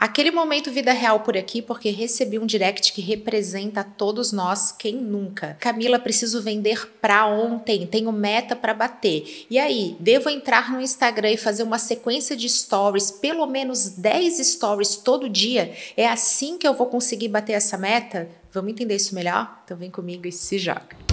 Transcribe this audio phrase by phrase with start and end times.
[0.00, 4.70] Aquele momento vida real por aqui, porque recebi um direct que representa a todos nós,
[4.70, 5.56] quem nunca.
[5.58, 9.46] Camila, preciso vender pra ontem, tenho meta para bater.
[9.50, 14.36] E aí, devo entrar no Instagram e fazer uma sequência de stories, pelo menos 10
[14.46, 15.74] stories todo dia?
[15.96, 18.28] É assim que eu vou conseguir bater essa meta?
[18.52, 19.62] Vamos entender isso melhor?
[19.64, 21.07] Então vem comigo e se joga.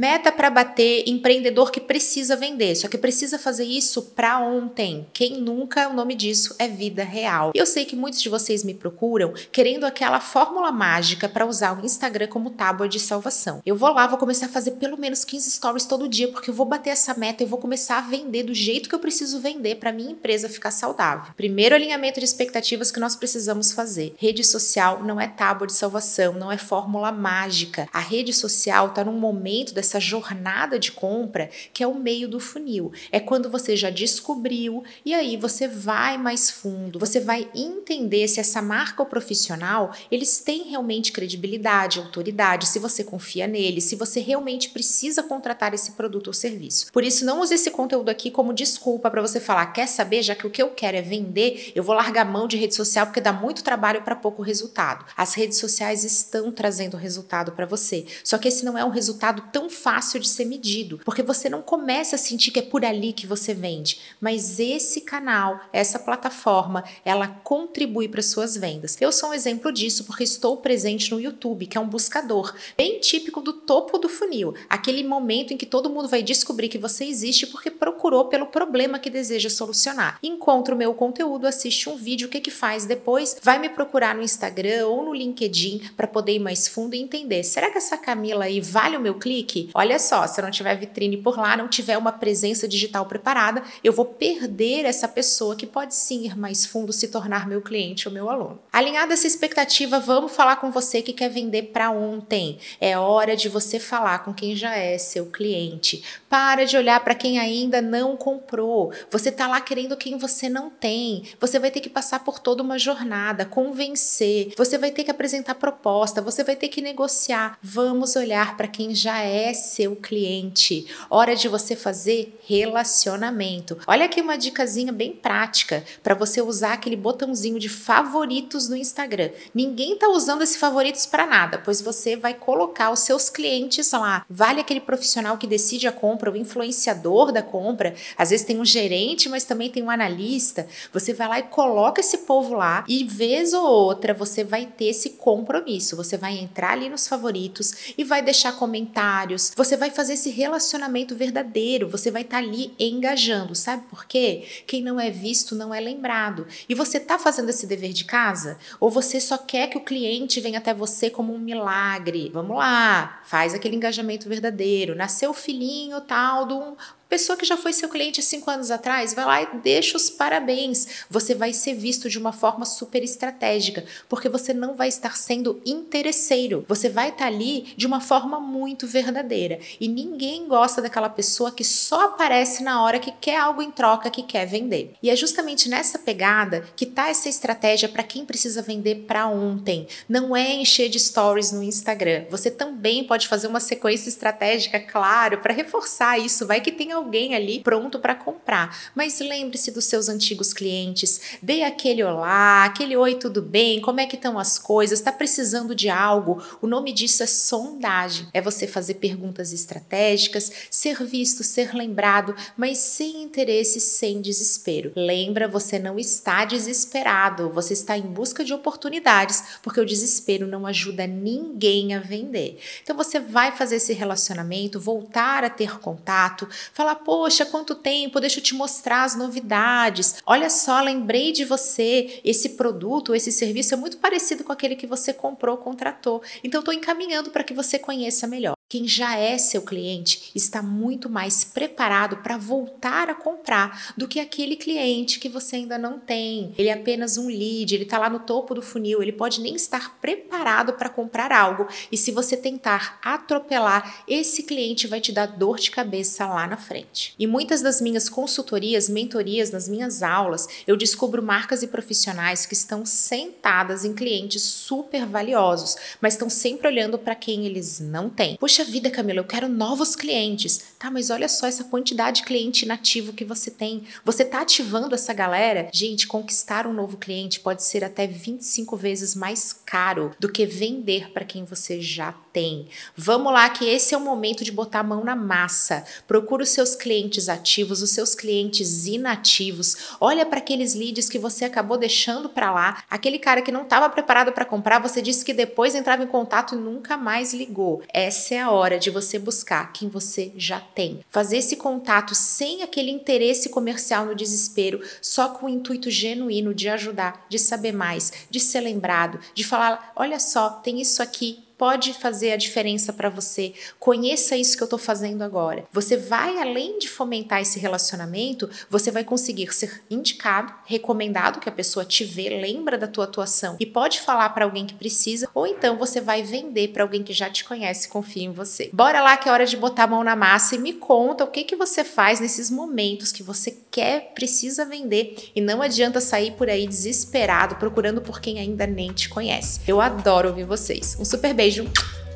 [0.00, 5.06] Meta para bater, empreendedor que precisa vender, só que precisa fazer isso para ontem.
[5.12, 7.52] Quem nunca, o nome disso é vida real.
[7.54, 11.84] Eu sei que muitos de vocês me procuram querendo aquela fórmula mágica para usar o
[11.84, 13.60] Instagram como tábua de salvação.
[13.66, 16.54] Eu vou lá, vou começar a fazer pelo menos 15 stories todo dia, porque eu
[16.54, 19.74] vou bater essa meta e vou começar a vender do jeito que eu preciso vender
[19.74, 21.34] para minha empresa ficar saudável.
[21.36, 24.14] Primeiro alinhamento de expectativas que nós precisamos fazer.
[24.16, 27.86] Rede social não é tábua de salvação, não é fórmula mágica.
[27.92, 32.38] A rede social está num momento dessa jornada de compra, que é o meio do
[32.38, 32.92] funil.
[33.10, 38.38] É quando você já descobriu e aí você vai mais fundo, você vai entender se
[38.38, 44.20] essa marca ou profissional, eles têm realmente credibilidade, autoridade, se você confia neles, se você
[44.20, 46.92] realmente precisa contratar esse produto ou serviço.
[46.92, 50.34] Por isso não use esse conteúdo aqui como desculpa para você falar, quer saber, já
[50.34, 53.20] que o que eu quero é vender, eu vou largar mão de rede social porque
[53.20, 55.04] dá muito trabalho para pouco resultado.
[55.16, 58.06] As redes sociais estão trazendo resultado para você.
[58.22, 61.62] Só que esse não é um resultado tão fácil de ser medido, porque você não
[61.62, 66.84] começa a sentir que é por ali que você vende, mas esse canal, essa plataforma,
[67.04, 68.96] ela contribui para suas vendas.
[69.00, 73.00] Eu sou um exemplo disso porque estou presente no YouTube, que é um buscador bem
[73.00, 77.04] típico do topo do funil, aquele momento em que todo mundo vai descobrir que você
[77.04, 80.18] existe porque procurou pelo problema que deseja solucionar.
[80.22, 84.14] Encontra o meu conteúdo, assiste um vídeo, o que que faz depois, vai me procurar
[84.14, 87.96] no Instagram ou no LinkedIn para poder ir mais fundo e entender, será que essa
[87.96, 89.69] Camila aí vale o meu clique?
[89.74, 93.62] Olha só, se eu não tiver vitrine por lá, não tiver uma presença digital preparada,
[93.82, 98.08] eu vou perder essa pessoa que pode sim ir mais fundo, se tornar meu cliente
[98.08, 98.58] ou meu aluno.
[98.72, 102.58] Alinhada essa expectativa, vamos falar com você que quer vender para ontem.
[102.80, 106.02] É hora de você falar com quem já é seu cliente.
[106.28, 108.92] Para de olhar para quem ainda não comprou.
[109.10, 111.24] Você tá lá querendo quem você não tem.
[111.40, 114.52] Você vai ter que passar por toda uma jornada, convencer.
[114.56, 117.58] Você vai ter que apresentar proposta, você vai ter que negociar.
[117.62, 120.86] Vamos olhar para quem já é é seu cliente.
[121.10, 123.76] Hora de você fazer relacionamento.
[123.86, 129.30] Olha aqui uma dicasinha bem prática para você usar aquele botãozinho de favoritos no Instagram.
[129.52, 134.24] Ninguém tá usando esse favoritos para nada, pois você vai colocar os seus clientes lá.
[134.30, 137.94] Vale aquele profissional que decide a compra, o influenciador da compra.
[138.16, 140.66] Às vezes tem um gerente, mas também tem um analista.
[140.92, 144.86] Você vai lá e coloca esse povo lá e vez ou outra você vai ter
[144.86, 145.96] esse compromisso.
[145.96, 151.14] Você vai entrar ali nos favoritos e vai deixar comentários você vai fazer esse relacionamento
[151.14, 154.44] verdadeiro, você vai estar tá ali engajando, sabe por quê?
[154.66, 156.46] Quem não é visto não é lembrado.
[156.68, 158.58] E você está fazendo esse dever de casa?
[158.78, 162.30] Ou você só quer que o cliente venha até você como um milagre?
[162.32, 164.94] Vamos lá, faz aquele engajamento verdadeiro.
[164.94, 166.76] Nasceu o filhinho tal um,
[167.10, 170.86] Pessoa que já foi seu cliente cinco anos atrás, vai lá e deixa os parabéns.
[171.10, 175.60] Você vai ser visto de uma forma super estratégica, porque você não vai estar sendo
[175.66, 176.64] interesseiro.
[176.68, 179.58] Você vai estar ali de uma forma muito verdadeira.
[179.80, 184.08] E ninguém gosta daquela pessoa que só aparece na hora que quer algo em troca,
[184.08, 184.94] que quer vender.
[185.02, 189.88] E é justamente nessa pegada que tá essa estratégia para quem precisa vender para ontem.
[190.08, 192.26] Não é encher de stories no Instagram.
[192.30, 196.46] Você também pode fazer uma sequência estratégica, claro, para reforçar isso.
[196.46, 198.76] Vai que tenha alguém ali pronto para comprar.
[198.94, 203.80] Mas lembre-se dos seus antigos clientes, dê aquele olá, aquele oi, tudo bem?
[203.80, 204.98] Como é que estão as coisas?
[204.98, 206.42] Está precisando de algo?
[206.60, 208.28] O nome disso é sondagem.
[208.32, 214.92] É você fazer perguntas estratégicas, ser visto, ser lembrado, mas sem interesse, sem desespero.
[214.94, 220.66] Lembra, você não está desesperado, você está em busca de oportunidades, porque o desespero não
[220.66, 222.58] ajuda ninguém a vender.
[222.82, 228.20] Então você vai fazer esse relacionamento, voltar a ter contato, falar falar: Poxa, quanto tempo,
[228.20, 230.16] deixa eu te mostrar as novidades.
[230.26, 232.20] Olha só, lembrei de você.
[232.24, 236.22] Esse produto, esse serviço é muito parecido com aquele que você comprou, contratou.
[236.42, 238.59] Então, estou encaminhando para que você conheça melhor.
[238.70, 244.20] Quem já é seu cliente está muito mais preparado para voltar a comprar do que
[244.20, 246.54] aquele cliente que você ainda não tem.
[246.56, 249.56] Ele é apenas um lead, ele está lá no topo do funil, ele pode nem
[249.56, 251.66] estar preparado para comprar algo.
[251.90, 256.56] E se você tentar atropelar, esse cliente vai te dar dor de cabeça lá na
[256.56, 257.12] frente.
[257.18, 262.54] E muitas das minhas consultorias, mentorias, nas minhas aulas, eu descubro marcas e profissionais que
[262.54, 268.36] estão sentadas em clientes super valiosos, mas estão sempre olhando para quem eles não têm.
[268.36, 270.74] Puxa Poxa vida, Camila, eu quero novos clientes.
[270.78, 273.84] Tá, mas olha só essa quantidade de cliente inativo que você tem.
[274.04, 275.70] Você tá ativando essa galera?
[275.72, 281.10] Gente, conquistar um novo cliente pode ser até 25 vezes mais caro do que vender
[281.12, 282.68] para quem você já tem.
[282.96, 285.84] Vamos lá que esse é o momento de botar a mão na massa.
[286.06, 289.96] Procura os seus clientes ativos, os seus clientes inativos.
[290.00, 292.82] Olha para aqueles leads que você acabou deixando para lá.
[292.88, 296.54] Aquele cara que não estava preparado para comprar, você disse que depois entrava em contato
[296.54, 297.82] e nunca mais ligou.
[297.92, 301.00] Essa é a hora de você buscar quem você já tem.
[301.10, 306.68] Fazer esse contato sem aquele interesse comercial no desespero, só com o intuito genuíno de
[306.68, 311.92] ajudar, de saber mais, de ser lembrado, de falar: olha só, tem isso aqui, pode
[311.92, 313.52] fazer a diferença para você.
[313.78, 315.66] Conheça isso que eu estou fazendo agora.
[315.70, 321.52] Você vai, além de fomentar esse relacionamento, você vai conseguir ser indicado, recomendado que a
[321.52, 325.46] pessoa te vê, lembra da tua atuação e pode falar para alguém que precisa, ou
[325.46, 328.70] então você vai vender para alguém que já te conhece e confia em você.
[328.72, 331.30] Bora lá que é hora de botar a mão na massa e me conta o
[331.30, 336.30] que que você faz nesses momentos que você quer, precisa vender e não adianta sair
[336.30, 339.60] por aí desesperado procurando por quem ainda nem te conhece.
[339.68, 340.96] Eu adoro ouvir vocês.
[340.98, 341.66] Um super beijo beijo,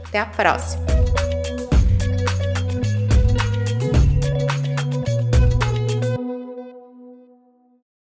[0.07, 1.24] até a próxima!